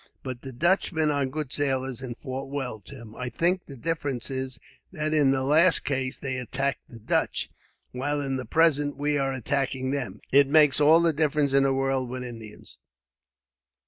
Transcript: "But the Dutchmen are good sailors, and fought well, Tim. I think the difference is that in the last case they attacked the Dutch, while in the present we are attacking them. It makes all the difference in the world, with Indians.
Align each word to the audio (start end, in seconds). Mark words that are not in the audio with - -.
"But 0.23 0.41
the 0.41 0.51
Dutchmen 0.51 1.11
are 1.11 1.27
good 1.27 1.51
sailors, 1.53 2.01
and 2.01 2.17
fought 2.17 2.49
well, 2.49 2.79
Tim. 2.79 3.15
I 3.15 3.29
think 3.29 3.67
the 3.67 3.75
difference 3.75 4.31
is 4.31 4.59
that 4.91 5.13
in 5.13 5.29
the 5.29 5.43
last 5.43 5.81
case 5.85 6.17
they 6.17 6.37
attacked 6.37 6.89
the 6.89 6.97
Dutch, 6.97 7.51
while 7.91 8.19
in 8.19 8.35
the 8.35 8.45
present 8.45 8.97
we 8.97 9.19
are 9.19 9.31
attacking 9.31 9.91
them. 9.91 10.19
It 10.31 10.47
makes 10.47 10.81
all 10.81 11.01
the 11.01 11.13
difference 11.13 11.53
in 11.53 11.61
the 11.61 11.71
world, 11.75 12.09
with 12.09 12.23
Indians. 12.23 12.79